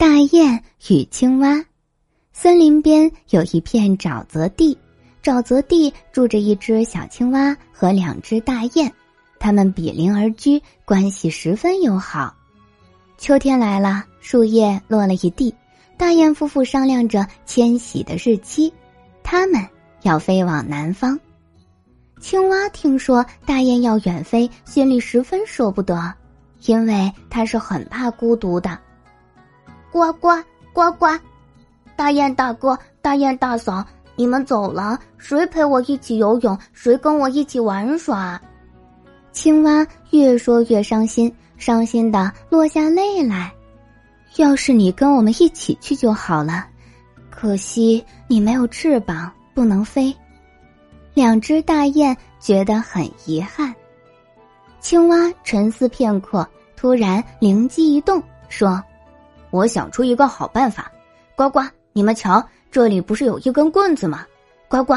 [0.00, 1.62] 大雁与青蛙。
[2.32, 4.78] 森林边有一片沼泽地，
[5.22, 8.90] 沼泽地住着一只小青蛙和两只大雁，
[9.38, 12.34] 它们比邻而居，关系十分友好。
[13.18, 15.54] 秋天来了，树叶落了一地，
[15.98, 18.72] 大雁夫妇商量着迁徙的日期，
[19.22, 19.62] 他们
[20.00, 21.20] 要飞往南方。
[22.22, 26.14] 青蛙听说大雁要远飞，心里十分舍不得，
[26.64, 28.78] 因为它是很怕孤独的。
[29.92, 30.28] 呱呱
[30.72, 31.06] 呱呱，
[31.96, 36.56] 大雁大哥、大雁大嫂，你们走了，谁陪我一起游泳？
[36.72, 38.40] 谁跟我一起玩耍？
[39.32, 43.52] 青蛙越说越伤心，伤心的落下泪来。
[44.36, 46.66] 要是你跟我们一起去就好了，
[47.30, 50.14] 可惜你没有翅膀，不能飞。
[51.14, 53.74] 两只大雁觉得很遗憾。
[54.78, 58.80] 青蛙沉思片刻，突然灵机一动，说。
[59.50, 60.90] 我想出一个好办法，
[61.36, 61.60] 呱呱，
[61.92, 64.24] 你们瞧，这里不是有一根棍子吗？
[64.68, 64.94] 呱呱，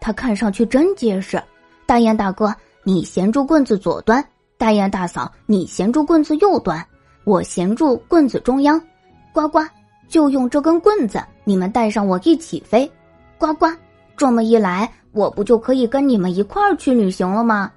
[0.00, 1.42] 它看上去真结实。
[1.84, 2.54] 大雁大哥，
[2.84, 4.22] 你衔住棍子左端；
[4.56, 6.78] 大雁大嫂，你衔住棍子右端；
[7.24, 8.80] 我衔住棍子中央。
[9.32, 9.60] 呱呱，
[10.08, 12.90] 就用这根棍子，你们带上我一起飞。
[13.38, 13.66] 呱呱，
[14.16, 17.70] 这么一来，我不就可以跟你们一块儿去旅行了吗？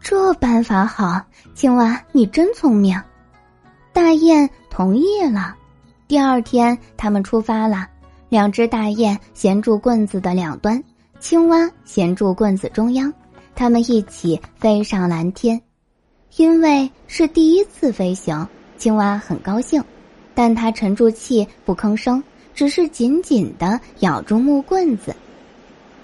[0.00, 1.20] 这办法好，
[1.54, 2.96] 青蛙，你真聪明。
[3.98, 5.56] 大雁同意了。
[6.06, 7.88] 第二天，他们出发了。
[8.28, 10.80] 两只大雁衔住棍子的两端，
[11.18, 13.12] 青蛙衔住棍子中央。
[13.56, 15.60] 他们一起飞上蓝天。
[16.36, 19.82] 因为是第一次飞行，青蛙很高兴，
[20.32, 22.22] 但它沉住气不吭声，
[22.54, 25.12] 只是紧紧的咬住木棍子。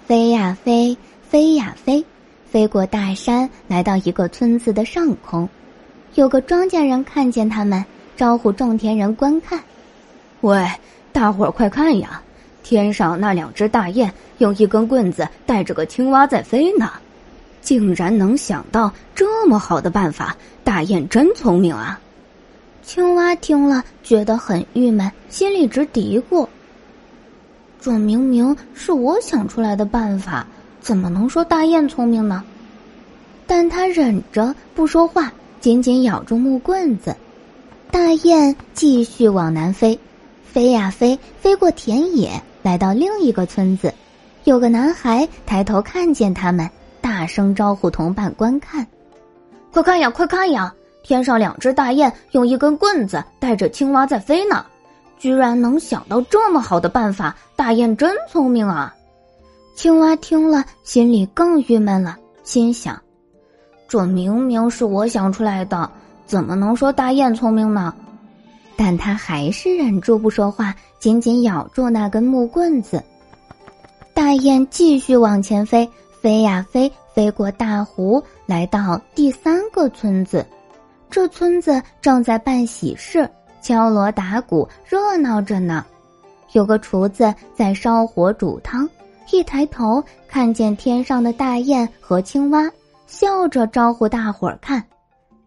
[0.04, 2.04] 飞呀飞，飞呀飞，
[2.44, 5.48] 飞过大山，来到一个村子的上空。
[6.14, 7.84] 有个庄稼人看见他们，
[8.16, 9.60] 招呼种田人观看。
[10.42, 10.64] 喂，
[11.12, 12.22] 大伙儿快看呀！
[12.62, 16.92] 天上那两只大雁用一根棍子带着个青蛙在飞呢，
[17.60, 20.36] 竟然能想到这么好的办法！
[20.62, 21.98] 大雁真聪明啊！
[22.84, 26.46] 青蛙听了觉得很郁闷，心里直嘀咕：
[27.80, 30.46] 这明明是我想出来的办法，
[30.80, 32.44] 怎么能说大雁聪明呢？
[33.48, 35.32] 但他忍着不说话。
[35.64, 37.16] 紧紧咬住木棍子，
[37.90, 39.98] 大雁继续往南飞，
[40.44, 43.90] 飞呀飞，飞过田野，来到另一个村子。
[44.44, 46.68] 有个男孩抬头看见他们，
[47.00, 48.86] 大声招呼同伴观看
[49.72, 50.70] ：“快看呀，快看呀！
[51.02, 54.66] 天上两只大雁用一根棍子带着青蛙在飞呢，
[55.18, 57.34] 居然能想到这么好的办法！
[57.56, 58.94] 大雁真聪明啊！”
[59.74, 63.00] 青蛙听了，心里更郁闷了，心想。
[63.86, 65.90] 这明明是我想出来的，
[66.26, 67.94] 怎么能说大雁聪明呢？
[68.76, 73.02] 但他还是忍住不说话，紧紧咬住那根木棍子。
[74.12, 75.88] 大雁继续往前飞，
[76.20, 80.44] 飞呀飞，飞过大湖，来到第三个村子。
[81.10, 83.28] 这村子正在办喜事，
[83.62, 85.84] 敲锣打鼓，热闹着呢。
[86.52, 88.88] 有个厨子在烧火煮汤，
[89.30, 92.68] 一抬头看见天上的大雁和青蛙。
[93.14, 94.84] 笑着招呼大伙儿看，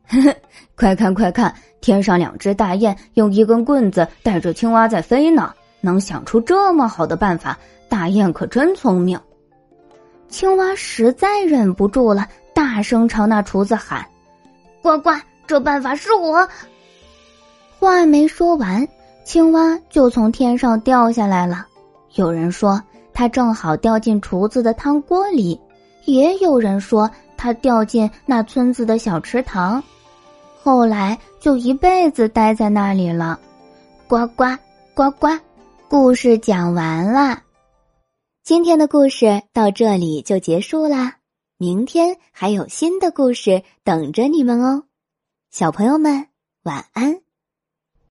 [0.08, 0.34] 呵呵，
[0.78, 5.54] 快看快看，天上两只大雁用一根棍子带着青蛙在飞呢。
[5.82, 9.20] 能想出这么好的办法，大雁可真聪明。
[10.30, 14.06] 青蛙实在忍不住了，大声朝那厨子喊
[14.82, 15.12] ：“呱呱，
[15.46, 16.48] 这办法是我！”
[17.78, 18.88] 话没说完，
[19.26, 21.68] 青蛙就从天上掉下来了。
[22.16, 22.82] 有人说，
[23.14, 25.60] 它正好掉进厨子的汤锅里；
[26.06, 27.12] 也有人说。
[27.38, 29.84] 他掉进那村子的小池塘，
[30.62, 33.40] 后来就一辈子待在那里了。
[34.08, 34.46] 呱呱
[34.94, 35.28] 呱呱，
[35.88, 37.44] 故事讲完啦。
[38.44, 41.18] 今天的故事到这里就结束啦，
[41.58, 44.84] 明天还有新的故事等着你们哦，
[45.52, 46.28] 小朋友们
[46.64, 47.27] 晚安。